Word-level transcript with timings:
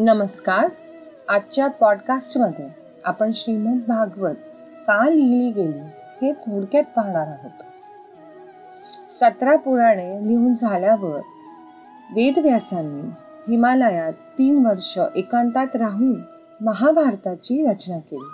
नमस्कार. 0.00 0.68
आजच्या 1.28 1.66
पॉडकास्टमध्ये 1.66 2.68
आपण 3.04 3.30
श्रीमद 3.34 3.78
भागवत 3.88 4.34
का 4.86 5.08
लिहिली 5.08 5.50
गेली 5.50 5.80
हे 6.22 6.32
थोडक्यात 6.32 6.84
पाहणार 6.96 7.26
आहोत. 7.26 7.62
सतरा 9.12 9.56
पुराणे 9.56 10.28
लिहून 10.28 10.54
झाल्यावर 10.54 11.20
वेदव्यासांनी 12.14 13.08
हिमालयात 13.48 14.12
तीन 14.12 14.66
वर्ष 14.66 14.98
एकांतात 15.16 15.76
राहून 15.76 16.20
महाभारताची 16.60 17.66
रचना 17.66 17.98
केली. 17.98 18.28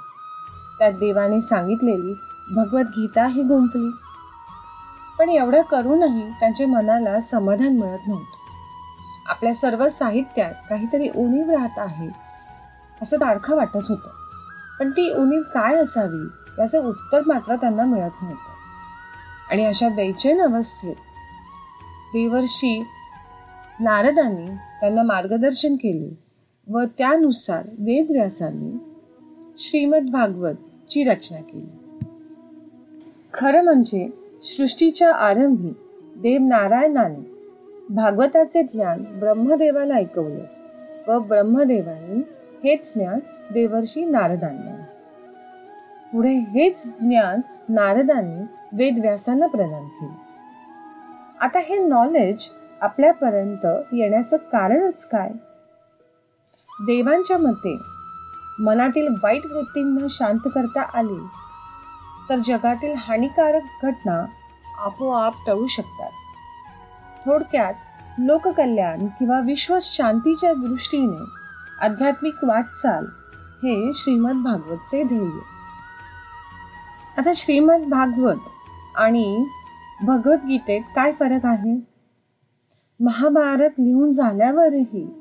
त्यात 0.79 0.93
देवाने 0.93 1.41
सांगितलेली 1.41 2.15
भगवद्गीता 2.55 3.27
ही 3.27 3.43
गुंफली. 3.43 3.91
पण 5.19 5.29
एवढं 5.29 5.62
करूनही 5.62 6.30
त्यांच्या 6.41 6.69
मनाला 6.69 7.21
समाधान 7.21 7.79
मिळत 7.79 8.09
नव्हतं. 8.09 8.44
आपल्या 9.27 9.55
सर्व 9.55 9.88
साहित्यात 9.88 10.55
काहीतरी 10.69 11.09
उणीव 11.09 11.51
राहत 11.51 11.78
आहे 11.78 12.09
असं 13.02 13.16
तारखं 13.16 13.56
वाटत 13.56 13.77
होतं. 13.77 14.09
पण 14.78 14.91
ती 14.91 15.12
उणीव 15.12 15.42
काय 15.42 15.77
असावी 15.77 16.27
याचं 16.59 16.84
उत्तर 16.84 17.20
मात्र 17.27 17.56
त्यांना 17.56 17.84
मिळत 17.84 18.23
नव्हतं. 18.23 18.55
आणि 19.51 19.65
अशा 19.65 19.88
बेचैन 19.88 20.41
अवस्थेत 20.41 20.95
देवर्षी 22.12 22.84
नारदांनी 23.80 24.46
त्यांना 24.80 25.02
मार्गदर्शन 25.02 25.74
केले 25.74 26.18
व 26.73 26.82
त्यानुसार 26.98 27.66
वेदव्यासांनी 27.66 28.79
श्रीमद 29.59 30.10
भागवत 30.10 30.54
ची 30.91 31.04
रचना 31.04 31.38
केली. 31.38 32.04
खरं 33.34 33.65
म्हणजे 33.65 34.10
सृष्टीच्या 34.43 35.15
आरंभी 35.15 35.71
देव 36.16 36.40
नारायणाने 36.40 37.34
भागवताचे 37.90 38.63
ज्ञान 38.63 39.02
ब्रह्मदेवाला 39.21 39.95
ऐकवले 39.95 40.45
व 41.09 41.18
ब्रह्मदेवानी 41.18 42.21
हेच 42.65 42.93
ज्ञान 42.95 43.18
देवर्षी 43.52 44.04
नारदांना 44.04 44.85
पुढे 46.12 46.32
हेच 46.32 46.85
ज्ञान 46.87 47.40
नारदांनी 47.68 48.45
वेदव्यासांना 48.73 49.46
प्रदान 49.46 49.85
केले. 49.85 50.12
आता 51.40 51.59
हे 51.59 51.79
नॉलेज 51.79 52.51
आपल्यापर्यंत 52.80 53.66
येण्याचं 53.93 54.37
कारणच 54.37 55.07
काय? 55.07 55.30
देवांच्या 56.87 57.38
मते 57.38 57.77
मनातील 58.60 59.15
वाईट 59.23 59.46
वृत्तींना 59.46 60.07
शांत 60.10 60.49
करता 60.55 60.82
आली 60.99 61.27
तर 62.30 62.37
जगातील 62.37 62.95
हानिकारक 62.96 63.62
घटना 63.82 64.27
आपोआप 64.78 65.32
टळू 65.47 65.66
शकतात. 65.66 66.10
थोडक्यात 67.27 67.75
लोककल्याण 68.19 69.06
किंवा 69.06 69.41
विश्व 69.41 69.78
शांतीच्या 69.83 70.53
दृष्टीने 70.53 71.25
आध्यात्मिक 71.81 72.44
वाटचाल 72.44 73.05
हे 73.62 73.91
श्रीमद 73.94 74.43
भागवतचे 74.44 75.03
ध्येय. 75.03 75.39
आता 77.19 77.33
श्रीमद 77.37 77.83
भागवत 77.89 78.41
आणि 78.97 79.47
भगवद्गीतेत 80.03 80.81
काय 80.97 81.12
फरक 81.12 81.41
आहे? 81.45 81.87
महाभारत 83.00 83.71
लिहून 83.78 84.11
झाल्यावरही 84.11 85.15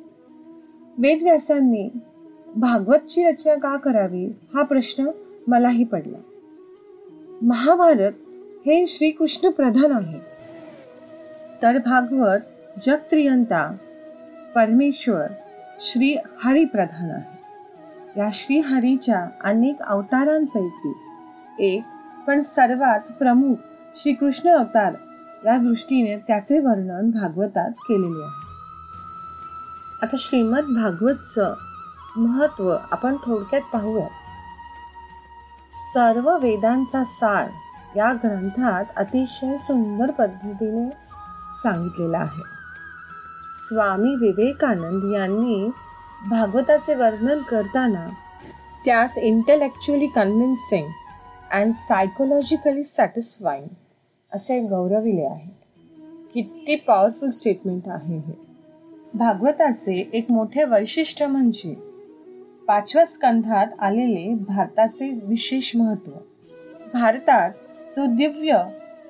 वेदव्यासांनी 0.98 1.90
भागवतची 2.56 3.24
रचना 3.24 3.56
का 3.56 3.78
करावी 3.78 4.26
हा 4.26 4.64
प्रश्न 4.64 5.10
मलाही 5.48 5.84
पडला. 5.84 6.18
महाभारत 7.42 8.12
हे 8.66 8.88
श्रीकृष्ण 8.88 9.50
प्रधान 9.50 9.92
आहे 9.92 10.33
तर 11.64 11.78
भागवत 11.78 12.40
जगत्रियंता 12.82 13.76
परमेश्वर 14.56 15.28
श्री 15.80 16.18
हरिप्रधान 16.44 17.12
आहे. 17.12 17.44
या 18.20 18.28
श्री 18.34 18.60
हरीच्या 18.60 19.28
अनेक 19.44 19.82
अवतारांपैकी 19.82 20.94
एक 21.60 21.84
पण 22.28 22.42
सर्वात 22.42 23.00
प्रमुख 23.00 23.56
श्रीकृष्ण 23.96 24.50
अवतार 24.50 24.94
या 25.46 25.58
दृष्टीने 25.58 26.18
त्याचे 26.18 26.60
वर्णन 26.60 27.10
भागवतात 27.10 27.70
केलेले 27.70 28.24
आहे. 28.24 28.44
आता 30.02 30.16
श्रीमद 30.20 30.64
भागवतचं 30.64 31.54
महत्त्व 32.18 32.76
आपण 32.92 33.16
थोडक्यात 33.16 33.62
पाहूया. 33.62 34.08
सर्व 35.78 36.38
वेदांचा 36.38 37.04
सार 37.04 37.48
या 37.96 38.14
ग्रंथात 38.14 38.86
अतिशय 38.96 39.58
सुंदर 39.58 40.12
पद्धतीने 40.12 41.04
सांगितलेला 41.54 42.18
आहे. 42.18 42.42
स्वामी 43.58 44.16
विवेकानंद 44.16 45.14
यांनी 45.14 45.70
भागवताचे 46.30 46.96
वर्णन 46.96 47.42
करताना 47.42 48.10
त्यास 48.86 49.18
intellectually 49.18 50.08
convincing 50.08 50.88
and 51.52 51.74
psychologically 51.74 52.84
satisfying 52.84 53.68
असे 54.32 54.60
गौरविले 54.60 55.26
आहे. 55.26 55.64
किती 56.34 56.76
पॉवरफुल 56.76 57.30
स्टेटमेंट 57.30 57.90
आहे 57.90 58.18
हे. 58.18 58.34
भागवताचे 59.14 60.10
एक 60.14 60.32
मोठे 60.32 60.64
वैशिष्ट्य 60.64 61.28
म्हणजे 61.28 61.74
पाचव्या 62.68 63.06
स्कंधात 63.06 63.68
आलेले 63.80 64.34
भारताचे 64.48 65.20
विशेष 65.24 65.76
महत्त्व. 65.76 66.12
भारतात 66.94 67.52
जो 67.98 68.06
दिव्य 68.06 68.64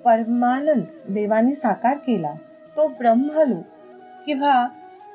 परमानंद 0.05 0.83
देवाने 1.09 1.55
साकार 1.55 1.97
केला. 1.97 2.33
तो 2.75 2.87
ब्रह्मलोक 2.87 3.65
किंवा 4.25 4.67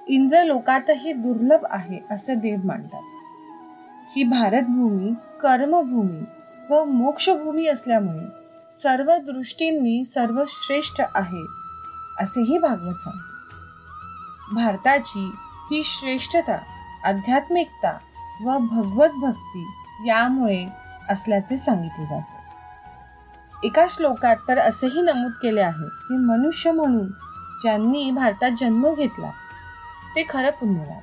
इंद्रलोकातही 0.09 1.12
दुर्लभ 1.12 1.66
आहे 1.71 1.99
असे 2.10 2.34
देव 2.34 2.60
मानतात. 2.65 3.03
ही 4.16 4.25
भारतभूमी 4.25 5.12
कर्मभूमी 5.43 6.25
व 6.71 6.84
मोक्षभूमी 6.84 7.66
असल्यामुळे 7.66 8.26
सर्व 8.78 9.12
दृष्टींनी 9.16 10.04
सर्वश्रेष्ठ 10.04 11.00
आहे 11.15 11.44
असेही 12.20 12.59
भागवत 12.59 13.00
सांगते. 13.00 14.55
भारताची 14.55 15.31
ही 15.70 15.82
श्रेष्ठता 15.84 16.59
आध्यात्मिकता 17.05 17.99
व 18.44 18.59
भगवत 18.59 19.10
भक्ती 19.20 19.66
यामुळे 20.06 20.66
असल्याचे 21.09 21.56
सांगितले 21.56 22.05
जाते. 22.05 22.38
एका 23.64 23.84
श्लोकात 23.88 24.36
तर 24.48 24.58
असेही 24.58 25.00
नमूद 25.02 25.32
केले 25.42 25.60
आहे 25.60 25.88
की 25.98 26.16
मनुष्य 26.16 26.70
म्हणून 26.70 27.06
ज्यांनी 27.62 28.10
भारतात 28.10 28.50
जन्म 28.58 28.94
घेतला 28.94 29.30
ते 30.16 30.24
खरं 30.28 30.50
पुण्यवान 30.50 31.00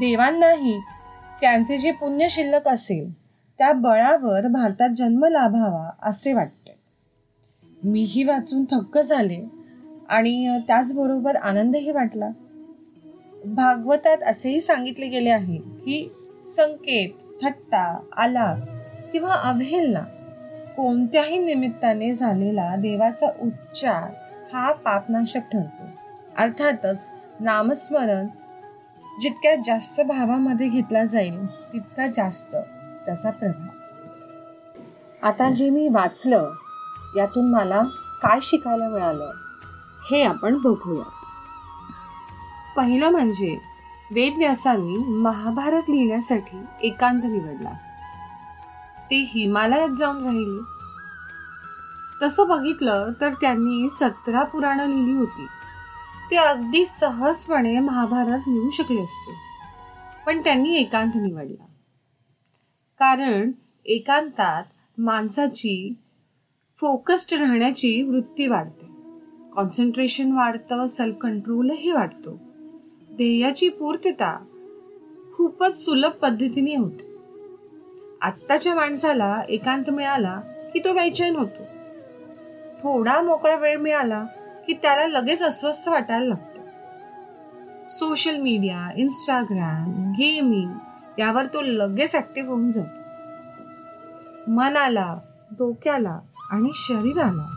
देवांनाही 0.00 0.80
त्यांचे 1.40 1.76
जे 1.78 1.90
पुण्य 1.90 2.28
शिल्लक 2.28 2.68
असेल 2.68 3.12
त्या 3.58 3.72
बळावर 3.72 4.46
भारतात 4.46 4.94
जन्म 4.96 5.24
लाभावा 5.24 5.90
असे 6.02 6.32
वाटते. 6.32 6.74
मीही 7.82 8.24
वाचून 8.24 8.64
थक्क 8.64 8.98
झाले 8.98 9.42
आणि 10.08 10.58
त्याचबरोबर 10.66 11.36
आनंदही 11.36 11.90
वाटला. 11.90 12.28
भागवतात 13.44 14.22
असेही 14.22 14.60
सांगितले 14.60 15.06
गेले 15.06 15.30
आहे 15.30 15.56
की 15.56 16.08
संकेत 16.44 17.22
थट्टा 17.44 17.84
आला 18.16 18.54
किंवा 19.12 19.34
अवहेलना 19.34 20.00
कोणत्याही 20.76 21.38
निमित्ताने 21.38 22.12
झालेला 22.12 22.76
देवाचा 22.76 23.26
उच्चार 23.40 24.02
हा 24.52 24.72
पापनाशक 24.72 25.40
ठरतो. 25.52 25.84
अर्थातच 26.38 27.12
नामस्मरण 27.40 28.26
जितक्या 29.20 29.54
जास्त 29.64 30.00
भावामध्ये 30.00 30.68
घेतला 30.68 31.04
जाईल 31.04 31.46
तितका 31.46 32.06
जास्त 32.06 32.56
त्याचा 33.06 33.30
प्रभाव. 33.30 33.68
आता 35.22 35.50
जे 35.50 35.70
मी 35.70 35.88
वाचलं 35.88 36.50
यातून 37.16 37.50
मला 37.50 37.82
काय 38.22 38.38
शिकायला 38.42 38.88
मिळालं 38.88 39.30
हे 40.10 40.22
आपण 40.22 40.58
बघूया. 40.58 41.08
पहिलं 42.76 43.08
म्हणजे 43.08 43.58
वेदव्यासांनी 44.10 44.96
महाभारत 45.08 45.82
लिहिण्यासाठी 45.88 46.64
एकांत 46.82 47.22
निवडला. 47.24 47.72
ते 49.10 49.16
हिमालयात 49.16 49.88
जाऊन 49.88 50.24
राहिली. 50.24 50.60
तसं 52.22 52.48
बघितलं 52.48 53.12
तर 53.20 53.32
त्यांनी 53.32 53.90
सतरा 53.90 54.42
पुराणं 54.42 54.86
लिहिली 54.86 55.12
होती. 55.12 55.46
ते 56.30 56.36
अगदी 56.36 56.84
सहजपणे 56.84 57.78
महाभारत 57.78 58.40
लिहू 58.48 58.70
शकले 58.70 59.02
असते. 59.02 59.34
पण 60.26 60.44
त्यांनी 60.44 60.76
एकांत 60.76 61.10
निवडला. 61.14 61.64
कारण 62.98 63.52
एकांतात 63.84 64.64
माणसाची 64.98 65.94
फोकस्ड 66.76 67.38
राहण्याची 67.38 68.02
वृत्ती 68.02 68.46
वाढते. 68.46 68.86
कॉन्सन्ट्रेशन 69.52 70.32
वाढतं 70.32 70.86
सेल्फ 70.86 71.16
कंट्रोलही 71.16 71.90
वाढतो. 71.90 72.38
ध्येयाची 73.12 73.68
पूर्तता 73.68 74.44
खूपच 75.34 75.84
सुलभ 75.84 76.10
पद्धतीने 76.10 76.76
होते. 76.76 77.05
आत्ताच्या 78.26 78.74
माणसाला 78.74 79.42
एकांत 79.48 79.90
मिळाला 79.90 80.40
की 80.74 80.78
तो 80.78 80.92
बेचैन 80.92 81.36
होतो. 81.36 81.62
थोडा 82.82 83.20
मोकळा 83.20 83.56
वेळ 83.56 83.76
मिळाला 83.76 84.24
की 84.66 84.72
त्याला 84.82 85.06
लगेच 85.06 85.42
अस्वस्थ 85.42 85.88
वाटायला 85.88 86.26
लागतं. 86.26 86.62
सोशल 87.88 88.36
मीडिया 88.36 88.90
इंस्टाग्राम 88.96 90.12
गेमिंग 90.12 90.72
यावर 91.18 91.44
तो 91.44 91.60
लगेच 91.60 92.16
ऍक्टिव्ह 92.16 92.48
होऊन 92.48 92.70
जातो. 92.70 92.96
मनाला 94.50 95.18
डोक्याला 95.50 96.18
आणि 96.50 96.70
शरीराला 96.74 97.54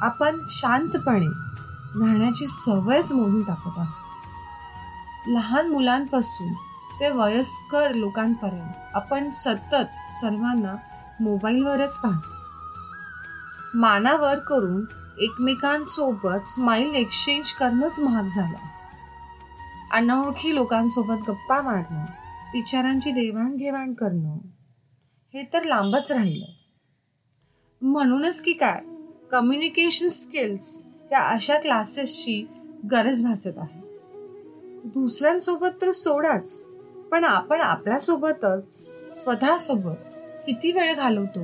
आपण 0.00 0.40
शांतपणे 0.48 1.26
राहण्याची 2.06 2.46
सवयच 2.46 3.12
मोडून 3.12 3.42
टाकत 3.42 3.78
आहोत. 3.78 5.28
लहान 5.28 5.68
मुलांपासून 5.68 6.52
ते 7.00 7.10
वयस्कर 7.10 7.94
लोकांपर्यंत. 7.94 8.72
आपण 8.94 9.30
सतत 9.30 10.12
सर्वांना 10.12 10.76
मोबाईलवरच 11.20 11.98
पाहतो. 11.98 12.36
मानावर 13.74 14.38
करून 14.38 14.84
एकमेकांसोबत 15.18 16.48
स्माईल 16.48 16.94
एक्सचेंज 16.94 17.52
करणंच 17.52 18.00
महाग 18.00 18.26
झालं. 18.26 18.58
अनोळखी 19.92 20.54
लोकांसोबत 20.54 21.30
गप्पा 21.30 21.60
मारणं 21.60 22.04
विचारांची 22.54 23.10
देवाणघेवाण 23.10 23.94
करणं 23.94 24.38
हे 25.34 25.50
तर 25.52 25.62
लांबच 25.62 26.12
राहिलं. 26.12 26.46
म्हणूनच 27.86 28.40
की 28.40 28.52
काय 28.52 28.80
कम्युनिकेशन 29.30 30.08
स्किल्स 30.08 30.82
या 31.12 31.20
अशा 31.20 31.58
क्लासेसची 31.58 32.48
गरज 32.92 33.22
भासत 33.24 33.58
आहे. 33.58 33.80
दुसऱ्यांसोबत 34.84 35.82
तर 35.82 35.90
सोडाच. 35.90 36.65
पण 37.10 37.24
आपण 37.24 37.60
आपल्यासोबतच 37.60 38.82
स्वतःसोबत 39.10 39.96
किती 40.46 40.72
वेळ 40.72 40.94
घालवतो? 40.94 41.40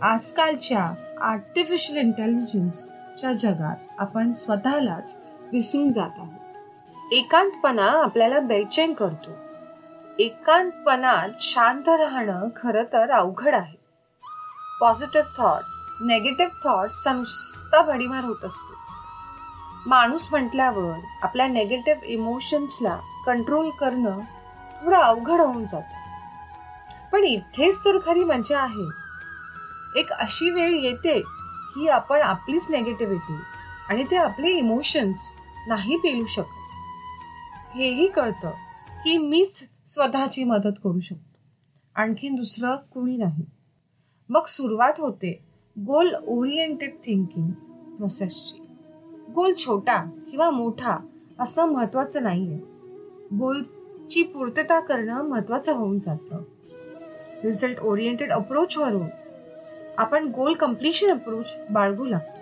आजकालच्या 0.00 0.94
आर्टिफिशियल 1.20 1.98
इंटेलिजन्सच्या 1.98 3.32
जगात 3.32 3.76
आपण 3.98 4.32
स्वतःलाच 4.32 5.20
विसरून 5.52 5.92
जात 5.92 6.10
आहोत. 6.18 7.12
एकांतपणा 7.12 8.04
आपल्याला 8.04 8.40
बेचैन 8.40 8.92
करतो. 8.92 9.30
एकांतपणात 10.18 11.28
शांत 11.40 11.88
राहणं 11.88 12.48
खरं 12.56 12.82
तर 12.82 13.10
अवघड 13.10 13.54
आहे. 13.54 13.76
पॉझिटिव्ह 14.80 15.42
थॉट्स 15.42 15.82
नेगेटिव्ह 16.00 16.68
थॉट्स 16.68 17.08
नुसता 17.08 17.82
भडीमार 17.82 18.24
होत 18.24 18.44
असतो. 18.44 18.74
माणूस 19.86 20.28
म्हटल्यावर 20.30 20.98
आपल्या 21.22 21.48
नेगेटिव्ह 21.48 22.00
इमोशन्सला 22.04 22.98
कंट्रोल 23.26 23.70
करणं 23.70 24.18
थोडं 24.84 24.96
अवघड 24.96 25.40
होऊन 25.40 25.64
जात. 25.64 25.82
पण 27.12 27.24
इथेच 27.24 27.78
तर 27.78 27.98
खरी 28.06 28.24
मजा 28.24 28.58
आहे. 28.58 29.08
एक 30.00 30.10
अशी 30.10 30.50
वेळ 30.50 30.74
येते 30.80 31.20
की 31.74 31.88
आपण 31.88 32.20
आपलीच 32.20 32.66
नेगेटिव्हिटी 32.70 33.36
आणि 33.88 34.04
ते 34.04 34.16
आपले 34.16 34.50
इमोशन्स 34.50 35.32
नाही 35.68 35.96
पेलू 35.96 36.26
शकत. 36.26 36.76
हेही 37.74 38.08
कळतं 38.08 38.50
की 38.88 39.18
मीच 39.18 39.68
स्वतःची 39.86 40.44
मदत 40.44 40.78
करू 40.84 41.00
शकतो. 41.00 41.38
आणखीन 41.94 42.34
दुसरं 42.34 42.76
कुणी 42.76 43.16
नाही. 43.16 43.44
मग 44.28 44.44
सुरुवात 44.44 44.92
होते 44.98 45.44
गोल 45.78 46.14
ओरिएंटेड 46.26 46.94
थिंकिंग 47.04 47.50
प्रोसेसची 47.96 48.62
गोल 49.32 49.52
छोटा 49.54 50.10
किंवा 50.30 50.50
मोठा 50.50 50.96
असणं 51.38 51.64
महत्वाचं 51.64 52.22
गोल 53.38 53.62
ची 54.10 54.22
पूर्तता 54.22 54.80
करणं 54.80 55.22
महत्वाचं 55.22 55.72
होऊन 55.72 55.98
जातं. 55.98 56.42
रिझल्ट 57.44 57.78
ओरिएंटेड 57.80 58.32
अप्रोचवरून 58.32 59.06
आपण 59.98 60.24
गोल 60.24 60.54
कम्प्लिशन 60.54 61.10
अप्रोच 61.10 61.56
बाळगू 61.70 62.04
लागतो. 62.06 62.38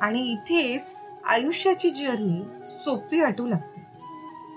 आणि 0.00 0.32
इथेच 0.32 0.96
आयुष्याची 1.28 1.90
जर्नी 1.90 2.42
सोपी 2.64 3.20
वाटू 3.20 3.46
लागते. 3.46 3.86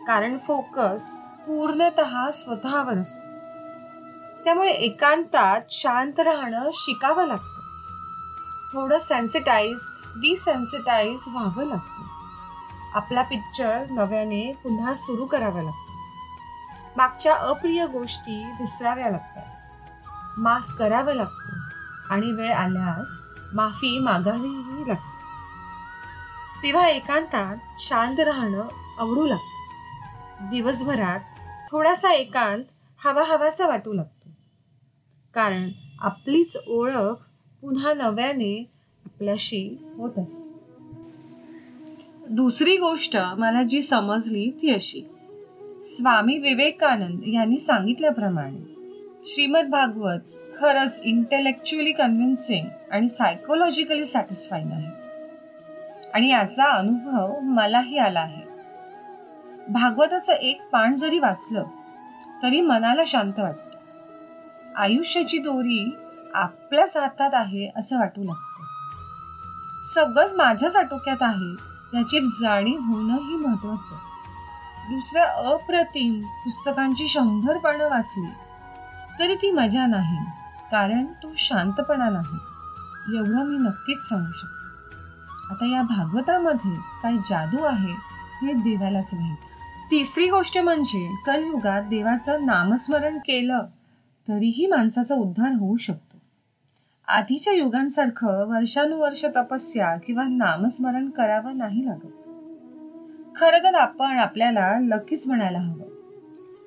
कारण 0.08 0.38
फोकस 0.38 1.18
पूर्णत 1.48 2.02
स्वतःवर 2.34 2.98
असतो. 2.98 3.28
त्यामुळे 4.44 4.72
एकांतात 4.72 5.62
शांत 5.70 6.20
राहणं 6.20 6.70
शिकावं 6.74 7.28
लागतं. 7.28 7.62
थोडं 8.74 9.00
सेन्सिटाईज 9.00 9.78
डिसेन्सिटाईज 10.16 11.28
व्हावं 11.28 11.68
लागतं. 11.68 12.04
आपला 12.94 13.22
पिक्चर 13.22 13.86
नव्याने 13.90 14.54
पुन्हा 14.64 14.94
सुरू 14.94 15.26
करावा 15.26 15.62
लागतो. 15.62 15.85
मागच्या 16.98 17.36
अप्रिय 17.36 17.86
गोष्टी 17.86 18.44
विसराव्या 18.44 19.10
लागतात. 19.10 19.44
माफ 20.40 20.70
करावं 20.80 21.14
लागतं. 21.14 21.60
आणि 22.10 22.32
वेळ 22.32 22.54
आल्यास 22.54 23.22
माफी 23.54 24.00
मागावीही 24.00 24.88
लागते. 24.88 25.16
तेव्हा 26.64 26.88
एकांतात 26.88 27.58
शांत 27.78 28.20
राहणं 28.20 28.68
आवडू 28.98 29.28
लागतं. 29.28 30.50
दिवसभरात 30.50 31.20
थोडासा 31.72 32.14
एकांत 32.14 32.64
हवा 33.06 33.24
हवासा 33.24 33.68
वाटू 33.68 33.94
लागतो. 33.94 34.30
कारण 35.34 35.70
आपलीच 36.00 36.58
ओळख 36.68 37.16
पुन्हा 37.62 37.94
नव्याने 37.94 38.72
आपल्याशी 39.06 39.94
होत 39.98 40.20
असते. 40.20 40.50
दुसरी 42.30 42.78
गोष्ट 42.78 43.18
मला 43.18 43.64
जी 43.64 43.82
समजली 43.82 44.50
ती 44.62 44.74
अशी. 44.74 45.15
स्वामी 45.86 46.38
विवेकानंद 46.38 47.22
यांनी 47.28 47.60
सांगितल्याप्रमाणे 47.60 48.76
श्रीमद 49.26 49.70
भागवत 49.70 50.20
खरंच 50.60 51.00
इंटेलेक्च्युअली 51.04 51.92
कन्व्हिन्सिंग 51.92 52.68
आणि 52.92 53.08
सायकोलॉजिकली 53.08 54.06
सॅटिस्फाईंग 54.06 54.72
आहे. 54.72 54.88
आणि 56.14 56.30
याचा 56.30 56.64
अनुभव 56.64 57.40
मलाही 57.40 57.98
आला 57.98 58.20
आहे. 58.20 58.42
भागवताचं 59.70 60.34
एक 60.34 60.62
पान 60.72 60.94
जरी 60.94 61.20
वाचलं 61.20 61.64
तरी 62.44 62.62
मनाला 62.62 63.04
शांत 63.08 63.40
वाटतं. 63.40 63.78
आयुष्याची 64.76 65.38
दोरी 65.38 65.96
आपल्याच 66.34 66.98
हातात 66.98 67.32
आहे 67.34 67.72
असं 67.76 68.00
वाटू 68.00 68.24
लागतं. 68.24 68.64
सगळंच 69.84 70.34
माझ्याच 70.34 70.76
आटोक्यात 70.76 71.22
आहे 71.22 71.52
याची 71.98 72.20
जाणीव 72.20 72.80
होणंही 72.80 73.36
महत्वाचं 73.36 74.15
दुसऱ्या 74.90 75.24
अप्रतिम 75.52 76.22
पुस्तकांची 76.44 77.08
शंभर 77.08 77.58
पानं 77.58 77.90
वाचली 77.90 78.30
तरी 79.20 79.36
ती 79.36 79.52
मजा 79.52 79.86
नाही 79.86 80.18
कारण 80.72 81.06
तो 81.24 81.32
शांतपणा 81.38 82.10
नाही. 82.10 83.18
एवढं 83.18 83.46
मी 83.46 83.58
नक्कीच 83.58 83.98
सांगू 84.10 84.32
शकतो. 84.32 85.54
आता 85.54 85.66
या 85.74 85.82
भागवतामध्ये 85.82 86.76
काय 87.04 87.14
जादू 87.26 87.64
आहे 87.64 87.92
हे 88.42 88.54
देवालाच 88.54 89.14
माहीत 89.14 89.92
तिसरी 89.92 90.30
गोष्ट 90.30 90.58
म्हणजे 90.58 91.08
कलयुगात 91.26 91.84
देवाचं 91.84 92.46
नामस्मरण 92.46 93.18
केलं 93.18 93.66
तरीही 94.28 94.66
माणसाचा 94.66 95.16
उद्धार 95.16 95.52
होऊ 95.52 95.78
शकतो. 95.78 96.18
आधीच्या 97.08 97.54
युगांसारखं 97.54 98.46
वर्षानुवर्ष 98.48 99.26
तपस्या 99.26 99.96
किंवा 99.98 100.24
नामस्मरण 100.24 101.10
करावं 101.10 101.58
नाही 101.58 101.86
लागत. 101.86 102.25
खरं 103.40 103.64
तर 103.64 103.76
आपण 103.76 104.20
आपल्याला 104.20 104.80
लकीच 104.82 105.28
म्हणायला 105.28 105.60
हवं. 105.60 105.88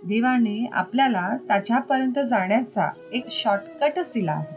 देवाने 0.02 0.66
आपल्याला 0.72 1.36
त्याच्यापर्यंत 1.48 2.18
जाण्याचा 2.18 2.88
एक 3.12 3.26
शॉर्टकटच 3.30 4.10
दिला 4.14 4.32
आहे. 4.32 4.56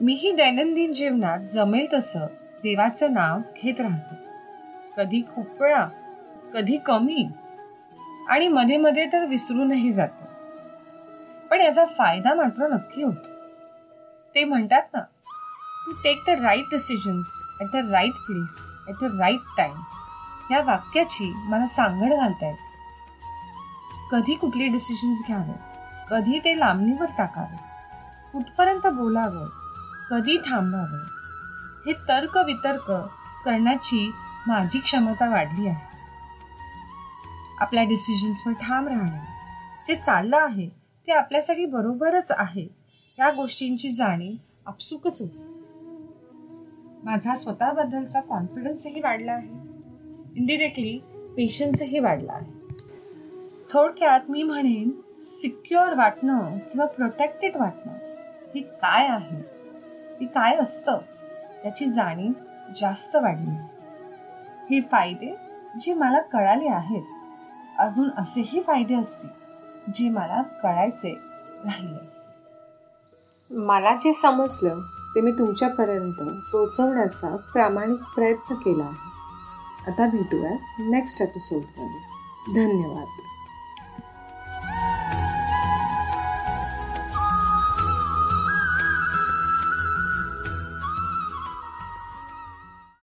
मीही 0.00 0.32
दैनंदिन 0.32 0.92
जीवनात 0.92 1.38
जमेल 1.38 1.86
तसं 1.92 2.26
देवाचं 2.62 3.12
नाव 3.12 3.40
घेत 3.62 3.80
राहते. 3.80 4.14
कधी 4.96 5.22
खूप 5.34 5.62
वेळा 5.62 5.86
कधी 6.54 6.76
कमी 6.76 7.28
आणि 8.28 8.48
मध्ये 8.48 8.76
मध्ये 8.76 9.06
तर 9.06 9.26
विसरूनही 9.26 9.92
जात. 9.92 10.08
पण 11.50 11.60
याचा 11.60 11.84
फायदा 11.84 12.34
मात्र 12.34 12.66
नक्की 12.66 13.02
होतो. 13.02 13.28
ते 14.34 14.44
म्हणतात 14.44 14.82
ना 14.94 15.00
to 15.86 15.92
take 15.92 16.18
the 16.26 16.30
right 16.30 16.64
decisions 16.70 17.50
at 17.60 17.68
the 17.72 17.90
right 17.90 18.12
place 18.12 18.74
at 18.88 18.94
the 19.04 19.20
right 19.20 19.40
time 19.56 19.74
या 20.50 20.62
वाक्याची 20.62 21.32
मला 21.36 21.66
सांगड 21.66 22.14
घालता 22.14 22.54
कधी 24.10 24.34
कुठले 24.34 24.68
डिसिजन्स 24.68 25.26
घ्यावे 25.26 25.74
कधी 26.10 26.38
ते 26.38 26.58
लांबणीवर 26.58 27.06
टाकावे? 27.18 27.56
कुठपर्यंत 28.32 28.86
बोलावं? 28.86 29.48
कधी 30.10 30.36
थांबावं? 30.36 31.04
हे 31.86 31.92
तर्क 31.92 32.36
वितर्क 32.36 32.90
करण्याची 33.44 34.10
माझी 34.46 34.78
क्षमता 34.78 35.28
वाढली 35.28 35.66
आहे. 35.66 35.98
आपल्या 37.58 37.84
डिसिजन्सवर 37.84 38.52
ठाम 38.52 38.88
राहणे 38.88 39.18
जे 39.86 39.94
चाललं 39.94 40.36
आहे 40.36 40.68
ते 41.06 41.12
आपल्यासाठी 41.12 41.66
बरोबरच 41.66 42.32
आहे 42.32 42.68
या 43.18 43.30
गोष्टींची 43.30 43.88
जाणीव 43.88 44.34
आपसुकच 44.66 45.20
होती. 45.20 45.38
माझा 47.04 47.34
स्वतःबद्दलचा 47.34 48.20
कॉन्फिडन्सही 48.20 49.00
वाढला 49.00 49.32
आहे. 49.32 49.63
इंडिरेक्टली 50.36 50.98
पेशन्सही 51.36 51.98
वाढला 51.98 52.32
आहे. 52.32 52.52
थोडक्यात 53.72 54.20
मी 54.28 54.42
म्हणेन 54.42 54.90
सिक्युअर 55.20 55.94
वाटणं 55.94 56.58
किंवा 56.58 56.86
प्रोटेक्टेड 56.86 57.56
वाटणं 57.56 57.92
हे 58.54 58.60
काय 58.60 59.06
आहे? 59.08 59.36
हे 60.20 60.26
काय 60.26 60.56
असतं? 60.56 60.98
याची 61.64 61.86
जाणीव 61.86 62.32
जास्त 62.76 63.16
वाढली. 63.16 63.56
हे 64.70 64.80
फायदे 64.80 65.34
जे 65.80 65.94
मला 65.94 66.20
कळाले 66.20 66.68
आहेत 66.68 67.02
अजून 67.78 68.08
असेही 68.18 68.60
फायदे 68.60 68.94
असतील 68.94 69.28
जे 69.94 70.08
मला 70.08 70.42
कळायचे 70.42 71.14
राहिले 71.64 72.06
असते 72.06 72.32
मला 73.50 73.94
जे 73.94 74.12
समजलं 74.12 74.80
ते 75.14 75.20
मी 75.20 75.32
तुमच्यापर्यंत 75.32 76.22
पोचवण्याचा 76.52 77.36
प्रामाणिक 77.36 77.98
प्रयत्न 78.14 78.54
केला 78.54 78.84
आहे. 78.84 79.13
आता 79.88 80.06
भेटूया 80.08 80.50
नेक्स्ट 80.90 81.20
एपिसोडमध्ये 81.22 82.54
धन्यवाद. 82.54 83.23